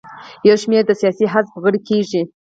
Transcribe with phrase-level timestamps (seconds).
[0.47, 2.21] یو شمېر د سیاسي حزب غړي کیږي.